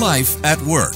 [0.00, 0.94] Life at Work.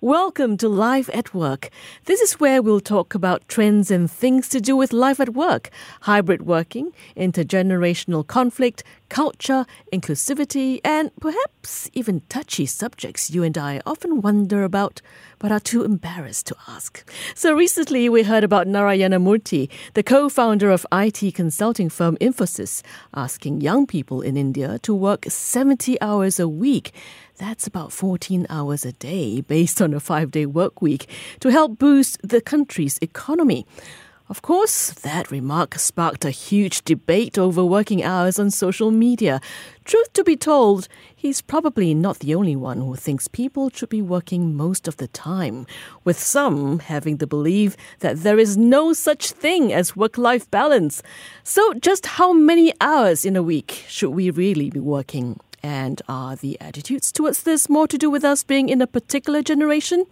[0.00, 1.70] Welcome to Life at Work.
[2.04, 5.70] This is where we'll talk about trends and things to do with life at work,
[6.02, 14.20] hybrid working, intergenerational conflict, culture, inclusivity, and perhaps even touchy subjects you and I often
[14.20, 15.02] wonder about
[15.40, 17.10] but are too embarrassed to ask.
[17.34, 22.82] So recently we heard about Narayana Murthy, the co-founder of IT consulting firm Infosys,
[23.14, 26.92] asking young people in India to work 70 hours a week
[27.40, 31.08] that's about 14 hours a day based on a five day work week
[31.40, 33.66] to help boost the country's economy.
[34.28, 39.40] Of course, that remark sparked a huge debate over working hours on social media.
[39.84, 40.86] Truth to be told,
[41.16, 45.08] he's probably not the only one who thinks people should be working most of the
[45.08, 45.66] time,
[46.04, 51.02] with some having the belief that there is no such thing as work life balance.
[51.42, 55.40] So, just how many hours in a week should we really be working?
[55.62, 59.42] And are the attitudes towards this more to do with us being in a particular
[59.42, 60.06] generation?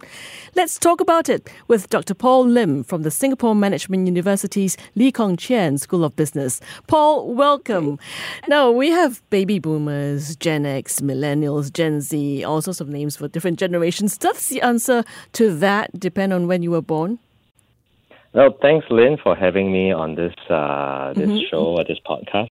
[0.55, 2.13] Let's talk about it with Dr.
[2.13, 6.61] Paul Lim from the Singapore Management University's Lee Kong Chian School of Business.
[6.87, 7.97] Paul, welcome.
[8.47, 13.27] Now, we have baby boomers, Gen X, millennials, Gen Z, all sorts of names for
[13.27, 14.17] different generations.
[14.17, 15.03] Does the answer
[15.33, 17.19] to that depend on when you were born?
[18.33, 21.39] Well, thanks, Lynn, for having me on this uh, this mm-hmm.
[21.49, 22.49] show or this podcast.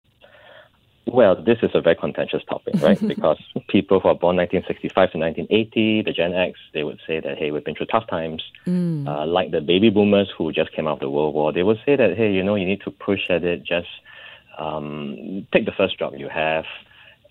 [1.10, 2.98] Well, this is a very contentious topic, right?
[3.06, 7.38] because people who are born 1965 to 1980, the Gen X, they would say that,
[7.38, 8.42] hey, we've been through tough times.
[8.66, 9.08] Mm.
[9.08, 11.78] Uh, like the baby boomers who just came out of the World War, they would
[11.86, 13.88] say that, hey, you know, you need to push at it, just
[14.58, 16.64] um, take the first job you have.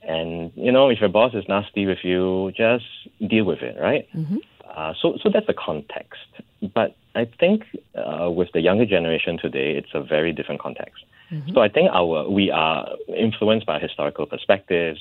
[0.02, 2.86] And, you know, if your boss is nasty with you, just
[3.28, 4.08] deal with it, right?
[4.16, 4.38] Mm-hmm.
[4.76, 6.22] Uh, so, so that's the context.
[6.74, 7.64] But I think
[7.96, 11.04] uh, with the younger generation today, it's a very different context.
[11.32, 11.54] Mm-hmm.
[11.54, 15.00] So I think our we are influenced by historical perspectives,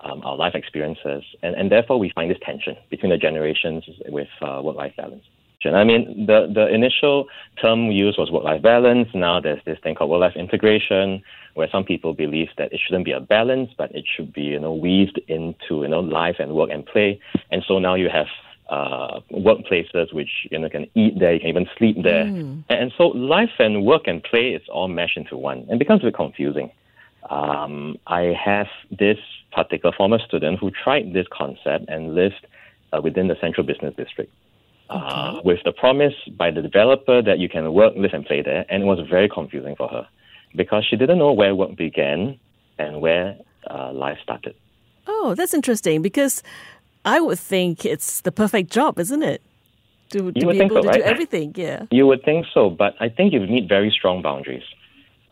[0.00, 4.28] um, our life experiences, and, and therefore we find this tension between the generations with
[4.42, 5.24] uh, work-life balance.
[5.66, 7.24] I mean, the, the initial
[7.58, 9.08] term used was work-life balance.
[9.14, 11.22] Now there's this thing called work-life integration,
[11.54, 14.60] where some people believe that it shouldn't be a balance, but it should be, you
[14.60, 17.18] know, weaved into, you know, life and work and play.
[17.50, 18.26] And so now you have
[18.68, 22.64] uh, workplaces which you know can eat there, you can even sleep there, mm.
[22.68, 26.06] and so life and work and play is all meshed into one, and becomes a
[26.06, 26.70] bit confusing.
[27.30, 29.18] Um, I have this
[29.52, 32.46] particular former student who tried this concept and lived
[32.92, 34.32] uh, within the central business district.
[34.90, 35.38] Uh, okay.
[35.38, 38.66] Uh, with the promise by the developer that you can work, live, and play there,
[38.68, 40.06] and it was very confusing for her
[40.54, 42.38] because she didn't know where work began
[42.78, 43.36] and where
[43.70, 44.54] uh, life started.
[45.06, 46.42] Oh, that's interesting because
[47.04, 49.42] I would think it's the perfect job, isn't it?
[50.10, 50.96] To, to be able so, to right?
[50.98, 51.86] do everything, yeah.
[51.90, 54.62] You would think so, but I think you need very strong boundaries.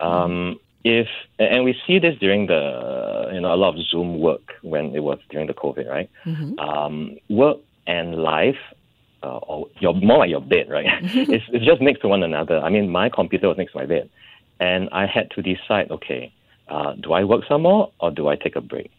[0.00, 1.06] Um, if
[1.38, 5.00] and we see this during the you know a lot of Zoom work when it
[5.00, 6.10] was during the COVID, right?
[6.24, 6.58] Mm-hmm.
[6.58, 8.58] Um, work and life,
[9.22, 10.86] uh, or your more like your bed, right?
[11.02, 12.58] it's, it's just next to one another.
[12.58, 14.10] I mean, my computer was next to my bed,
[14.58, 16.32] and I had to decide, okay,
[16.68, 18.90] uh, do I work some more or do I take a break,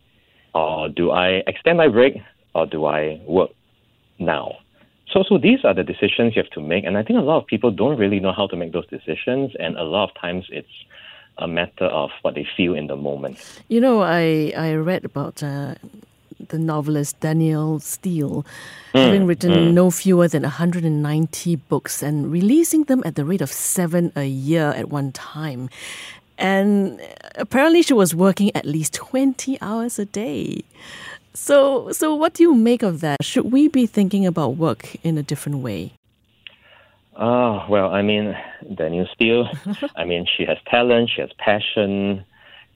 [0.55, 2.21] or do I extend my break
[2.55, 3.51] or do I work
[4.19, 4.57] now?
[5.11, 7.37] So, so these are the decisions you have to make, and I think a lot
[7.37, 10.45] of people don't really know how to make those decisions, and a lot of times
[10.49, 10.67] it's
[11.37, 13.37] a matter of what they feel in the moment.
[13.67, 15.43] You know, I I read about.
[15.43, 15.75] Uh,
[16.49, 18.45] the novelist Danielle Steel,
[18.93, 19.73] mm, having written mm.
[19.73, 24.69] no fewer than 190 books and releasing them at the rate of seven a year
[24.75, 25.69] at one time.
[26.37, 26.99] And
[27.35, 30.63] apparently, she was working at least 20 hours a day.
[31.33, 33.23] So, so what do you make of that?
[33.23, 35.93] Should we be thinking about work in a different way?
[37.15, 38.35] Oh, well, I mean,
[38.73, 39.47] Danielle Steel,
[39.95, 42.25] I mean, she has talent, she has passion,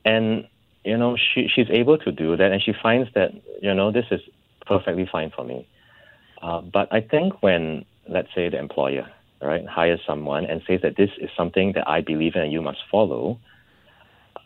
[0.05, 0.47] and,
[0.83, 3.31] you know, she, she's able to do that, and she finds that,
[3.61, 4.21] you know, this is
[4.65, 5.67] perfectly fine for me.
[6.41, 9.07] Uh, but I think when, let's say, the employer,
[9.41, 12.61] right, hires someone and says that this is something that I believe in and you
[12.61, 13.39] must follow,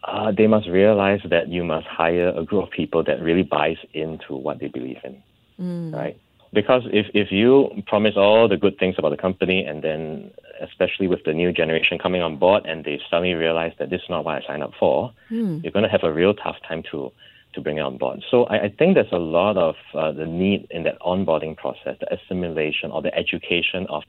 [0.03, 3.77] uh, they must realize that you must hire a group of people that really buys
[3.93, 5.23] into what they believe in,
[5.59, 5.93] mm.
[5.93, 6.19] right?
[6.53, 11.07] Because if, if you promise all the good things about the company and then, especially
[11.07, 14.25] with the new generation coming on board and they suddenly realize that this is not
[14.25, 15.63] what I signed up for, mm.
[15.63, 17.11] you're going to have a real tough time to,
[17.53, 18.21] to bring it on board.
[18.29, 21.95] So I, I think there's a lot of uh, the need in that onboarding process,
[21.99, 24.03] the assimilation or the education of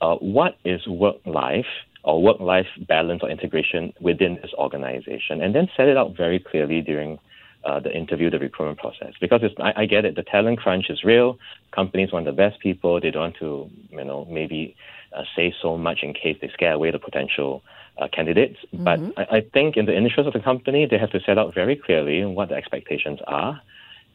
[0.00, 1.66] uh, what is work life
[2.02, 6.38] or work life balance or integration within this organization, and then set it out very
[6.38, 7.18] clearly during
[7.64, 9.12] uh, the interview, the recruitment process.
[9.20, 11.38] Because I, I, get it, the talent crunch is real.
[11.72, 13.00] Companies want the best people.
[13.00, 14.74] They don't want to, you know, maybe
[15.14, 17.62] uh, say so much in case they scare away the potential
[17.98, 18.58] uh, candidates.
[18.72, 18.84] Mm-hmm.
[18.84, 21.54] But I, I, think in the interests of the company, they have to set out
[21.54, 23.60] very clearly what the expectations are,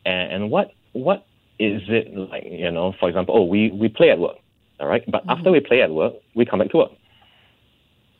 [0.06, 1.26] and, and what what
[1.60, 4.38] is it like, you know, for example, oh, we, we play at work,
[4.80, 5.04] all right?
[5.10, 5.32] But mm-hmm.
[5.32, 6.92] after we play at work, we come back to work.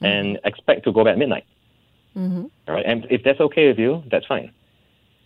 [0.06, 1.46] And expect to go back at midnight.
[2.16, 2.46] Mm-hmm.
[2.68, 4.52] All right, and if that's okay with you, that's fine.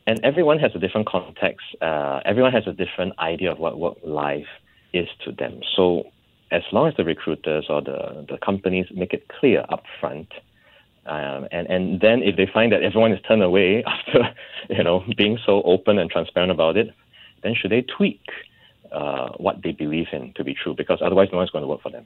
[0.07, 1.65] And everyone has a different context.
[1.81, 4.47] Uh, everyone has a different idea of what work life
[4.91, 5.61] is to them.
[5.75, 6.03] So,
[6.51, 10.29] as long as the recruiters or the, the companies make it clear up front,
[11.05, 14.33] um, and and then if they find that everyone is turned away after
[14.69, 16.91] you know being so open and transparent about it,
[17.43, 18.21] then should they tweak
[18.91, 20.73] uh, what they believe in to be true?
[20.75, 22.05] Because otherwise, no one's going to work for them.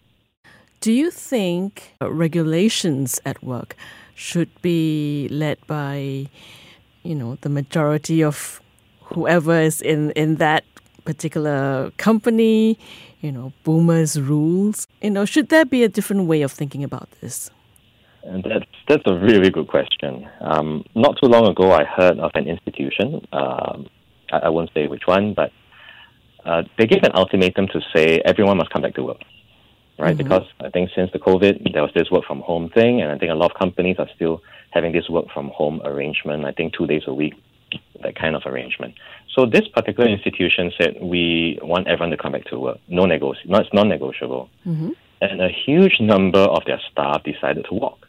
[0.83, 3.77] Do you think regulations at work
[4.15, 6.27] should be led by,
[7.03, 8.59] you know, the majority of
[9.03, 10.65] whoever is in, in that
[11.05, 12.77] particular company,
[13.21, 14.89] you know, boomers' rules?
[15.01, 17.49] You know, should there be a different way of thinking about this?
[18.23, 20.27] And that's that's a really good question.
[20.41, 23.25] Um, not too long ago, I heard of an institution.
[23.31, 23.87] Um,
[24.33, 25.53] I, I, won't say which one, but
[26.43, 29.21] uh, they gave an ultimatum to say everyone must come back to work
[29.99, 30.15] right?
[30.17, 30.23] Mm-hmm.
[30.23, 33.17] Because I think since the COVID, there was this work from home thing, and I
[33.17, 34.41] think a lot of companies are still
[34.71, 36.45] having this work from home arrangement.
[36.45, 37.35] I think two days a week,
[38.01, 38.95] that kind of arrangement.
[39.35, 42.79] So this particular institution said we want everyone to come back to work.
[42.87, 44.49] No negoti- no, it's non-negotiable.
[44.65, 44.91] Mm-hmm.
[45.21, 48.07] And a huge number of their staff decided to walk.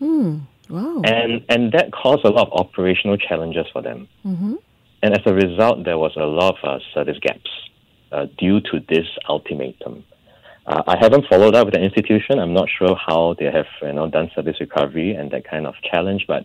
[0.00, 0.42] Mm.
[0.68, 1.02] Wow.
[1.04, 4.08] And and that caused a lot of operational challenges for them.
[4.24, 4.54] Mm-hmm.
[5.02, 7.50] And as a result, there was a lot of uh, service gaps
[8.12, 10.04] uh, due to this ultimatum.
[10.66, 12.38] Uh, I haven't followed up with the institution.
[12.40, 15.74] I'm not sure how they have you know done service recovery and that kind of
[15.90, 16.44] challenge, but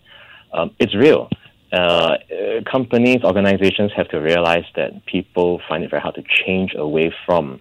[0.53, 1.29] um, it's real.
[1.71, 2.17] Uh,
[2.69, 7.59] companies, organizations have to realize that people find it very hard to change away from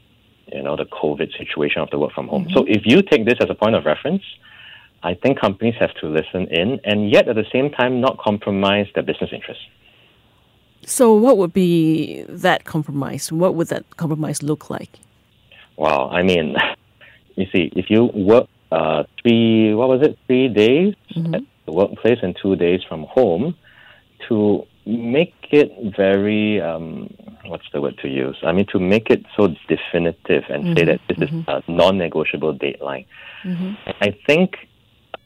[0.52, 2.44] you know the COVID situation of the work from home.
[2.44, 2.54] Mm-hmm.
[2.54, 4.22] So if you take this as a point of reference,
[5.02, 8.86] I think companies have to listen in and yet at the same time not compromise
[8.94, 9.64] their business interests.
[10.84, 13.30] So what would be that compromise?
[13.32, 14.98] What would that compromise look like?
[15.80, 16.56] Wow, I mean,
[17.36, 21.34] you see, if you work uh, three, what was it, three days mm-hmm.
[21.34, 23.56] at the workplace and two days from home,
[24.28, 27.08] to make it very, um,
[27.46, 28.36] what's the word to use?
[28.42, 30.76] I mean, to make it so definitive and mm-hmm.
[30.76, 31.50] say that this mm-hmm.
[31.50, 33.06] is a non-negotiable deadline.
[33.42, 33.72] Mm-hmm.
[34.02, 34.56] I think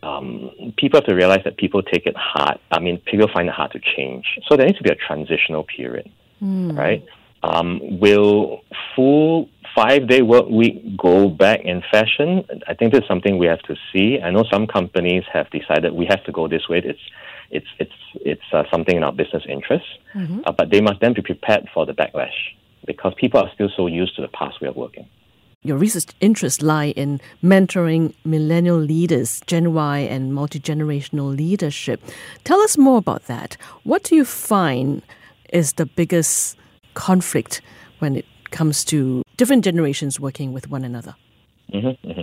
[0.05, 2.61] um, people have to realize that people take it hard.
[2.71, 4.39] I mean, people find it hard to change.
[4.47, 6.09] So there needs to be a transitional period,
[6.41, 6.79] mm.
[6.79, 7.05] right?
[7.43, 8.63] Um, will
[8.95, 12.45] full five day work week go back in fashion?
[12.67, 14.21] I think that's something we have to see.
[14.21, 16.83] I know some companies have decided we have to go this way.
[16.85, 17.01] It's
[17.51, 20.41] it's it's it's uh, something in our business interest, mm-hmm.
[20.47, 22.35] uh, but they must then be prepared for the backlash
[22.87, 25.09] because people are still so used to the past way of working.
[25.63, 32.03] Your research interests lie in mentoring millennial leaders, Gen Y, and multi generational leadership.
[32.45, 33.57] Tell us more about that.
[33.83, 35.01] What do you find
[35.51, 36.59] is the biggest
[36.93, 37.63] conflict
[38.01, 41.15] when it comes to different generations working with one another?
[41.73, 42.23] Mm-hmm, mm-hmm.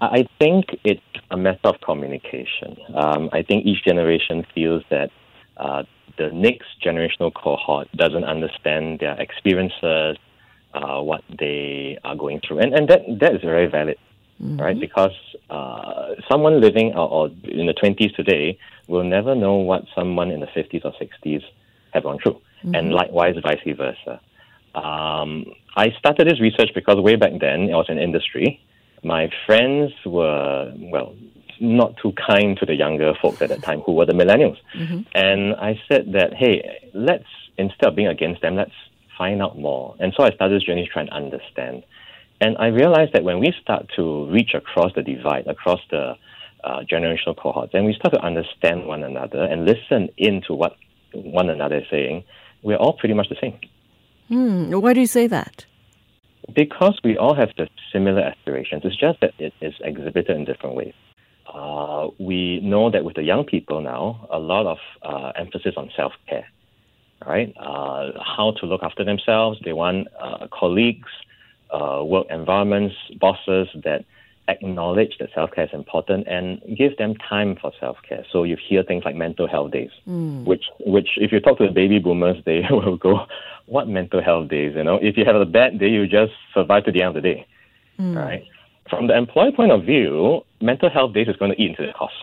[0.00, 1.00] I think it's
[1.30, 2.76] a matter of communication.
[2.94, 5.10] Um, I think each generation feels that
[5.56, 5.82] uh,
[6.16, 10.16] the next generational cohort doesn't understand their experiences,
[10.74, 13.98] uh, what they are going through, and and that that is very valid,
[14.40, 14.60] mm-hmm.
[14.60, 14.78] right?
[14.78, 15.16] Because
[15.50, 20.40] uh, someone living or, or in the twenties today will never know what someone in
[20.40, 21.42] the fifties or sixties
[21.92, 22.74] have gone through, mm-hmm.
[22.74, 24.20] and likewise vice versa.
[24.84, 25.44] Um,
[25.76, 28.60] I started this research because way back then I was in industry.
[29.04, 31.14] My friends were, well,
[31.60, 34.58] not too kind to the younger folks at that time who were the millennials.
[34.76, 35.00] Mm-hmm.
[35.14, 37.24] And I said that, hey, let's,
[37.56, 38.72] instead of being against them, let's
[39.16, 39.96] find out more.
[39.98, 41.84] And so I started this journey to try and understand.
[42.40, 46.14] And I realized that when we start to reach across the divide, across the
[46.62, 50.76] uh, generational cohorts, and we start to understand one another and listen into what
[51.12, 52.24] one another is saying,
[52.62, 53.58] we're all pretty much the same.
[54.28, 54.70] Hmm.
[54.72, 55.64] Why do you say that?
[56.54, 58.82] Because we all have the similar aspirations.
[58.84, 60.94] It's just that it is exhibited in different ways.
[61.52, 65.90] Uh, we know that with the young people now, a lot of uh, emphasis on
[65.96, 66.46] self care,
[67.26, 67.54] right?
[67.58, 69.58] Uh, how to look after themselves.
[69.64, 71.08] They want uh, colleagues,
[71.70, 74.04] uh, work environments, bosses that
[74.48, 78.24] acknowledge that self care is important and give them time for self care.
[78.32, 80.44] So you hear things like mental health days, mm.
[80.44, 83.26] which which if you talk to the baby boomers, they will go,
[83.66, 84.72] "What mental health days?
[84.74, 87.22] You know, if you have a bad day, you just survive to the end of
[87.22, 87.46] the day,
[88.00, 88.16] mm.
[88.16, 88.44] right?"
[88.90, 91.92] From the employee point of view, mental health days is going to eat into the
[91.92, 92.14] cost,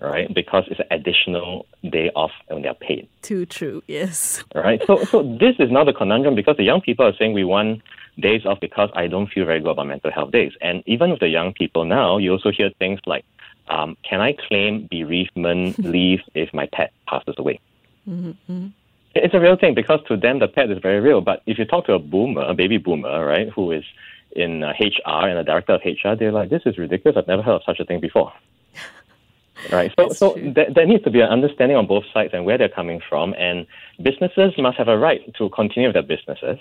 [0.00, 0.32] right?
[0.34, 3.08] Because it's an additional day off when they're paid.
[3.22, 4.42] Too true, yes.
[4.52, 4.82] Right.
[4.86, 7.82] So so this is now the conundrum because the young people are saying we want
[8.18, 10.52] days off because I don't feel very good about mental health days.
[10.60, 13.24] And even with the young people now, you also hear things like,
[13.68, 17.60] um, can I claim bereavement leave if my pet passes away?
[18.08, 18.68] Mm-hmm.
[19.14, 21.20] It's a real thing because to them the pet is very real.
[21.20, 23.84] But if you talk to a boomer, a baby boomer, right, who is
[24.34, 27.18] in uh, HR and a director of HR, they're like, "This is ridiculous.
[27.18, 28.32] I've never heard of such a thing before."
[29.72, 29.92] right.
[29.98, 32.70] So, so th- there needs to be an understanding on both sides and where they're
[32.70, 33.66] coming from, and
[34.02, 36.58] businesses must have a right to continue their businesses,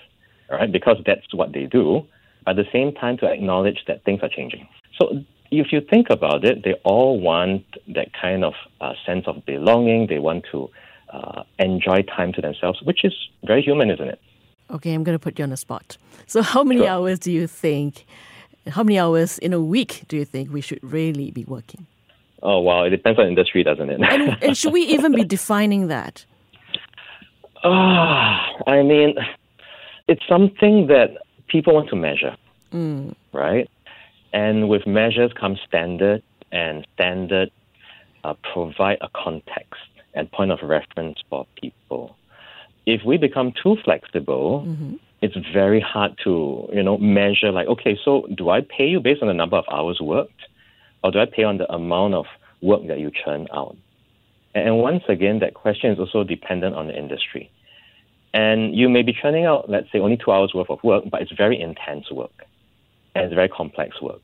[0.57, 2.05] right, because that's what they do.
[2.47, 4.67] At the same time, to acknowledge that things are changing.
[4.99, 9.45] So if you think about it, they all want that kind of uh, sense of
[9.45, 10.07] belonging.
[10.07, 10.69] They want to
[11.13, 14.19] uh, enjoy time to themselves, which is very human, isn't it?
[14.71, 15.97] Okay, I'm going to put you on the spot.
[16.27, 16.89] So, how many sure.
[16.89, 18.05] hours do you think,
[18.67, 21.85] how many hours in a week do you think we should really be working?
[22.41, 22.83] Oh, wow.
[22.83, 24.01] It depends on industry, doesn't it?
[24.01, 26.25] and, and should we even be defining that?
[27.63, 29.15] Ah, I mean,
[30.07, 31.17] it's something that
[31.47, 32.35] people want to measure,
[32.71, 33.13] mm.
[33.33, 33.69] right?
[34.33, 37.51] And with measures come standard, and standard
[38.23, 39.81] uh, provide a context
[40.13, 42.15] and point of reference for people.
[42.85, 44.95] If we become too flexible, mm-hmm.
[45.21, 47.51] it's very hard to you know measure.
[47.51, 50.41] Like, okay, so do I pay you based on the number of hours worked,
[51.03, 52.25] or do I pay on the amount of
[52.61, 53.77] work that you churn out?
[54.53, 57.49] And once again, that question is also dependent on the industry.
[58.33, 61.21] And you may be churning out, let's say, only two hours worth of work, but
[61.21, 62.45] it's very intense work
[63.13, 64.21] and it's very complex work.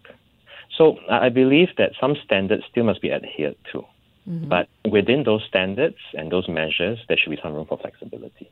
[0.77, 3.83] So I believe that some standards still must be adhered to.
[4.29, 4.49] Mm-hmm.
[4.49, 8.49] But within those standards and those measures, there should be some room for flexibility.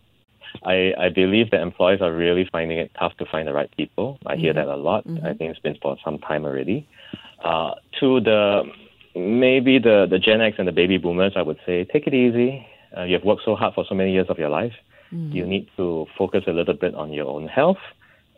[0.64, 4.18] I, I believe that employers are really finding it tough to find the right people.
[4.26, 4.42] I mm-hmm.
[4.42, 5.06] hear that a lot.
[5.06, 5.26] Mm-hmm.
[5.26, 6.88] I think it's been for some time already.
[7.44, 8.64] Uh, to the
[9.16, 12.68] maybe the, the Gen X and the baby boomers, I would say take it easy.
[12.98, 14.74] Uh, you have worked so hard for so many years of your life.
[15.14, 15.36] Mm-hmm.
[15.36, 17.78] You need to focus a little bit on your own health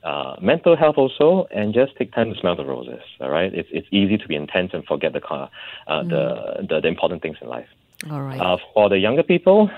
[0.07, 3.01] uh, mental health also, and just take time to smell the roses.
[3.19, 5.49] All right, it's it's easy to be intense and forget the uh,
[5.89, 6.09] mm.
[6.09, 7.67] the, the, the important things in life.
[8.09, 8.39] All right.
[8.39, 9.69] Uh, for the younger people,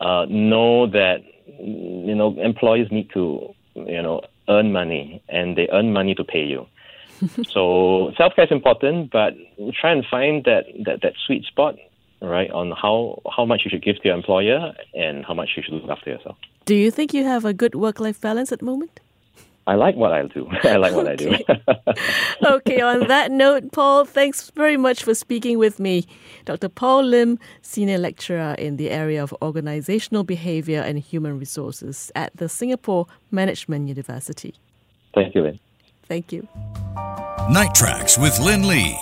[0.00, 1.18] uh, know that
[1.58, 6.44] you know employees need to you know earn money, and they earn money to pay
[6.44, 6.66] you.
[7.48, 9.34] so self care is important, but
[9.74, 11.76] try and find that, that that sweet spot
[12.20, 15.62] right on how how much you should give to your employer and how much you
[15.62, 16.36] should look after yourself.
[16.64, 19.00] Do you think you have a good work life balance at the moment?
[19.66, 20.48] I like what I do.
[20.64, 21.44] I like what okay.
[21.48, 22.46] I do.
[22.46, 26.06] okay, on that note, Paul, thanks very much for speaking with me.
[26.44, 26.68] Dr.
[26.68, 32.48] Paul Lim, Senior Lecturer in the area of Organizational Behavior and Human Resources at the
[32.48, 34.54] Singapore Management University.
[35.14, 35.60] Thank you, Lynn.
[36.08, 36.48] Thank you.
[37.50, 38.98] Night Tracks with Lynn Lee.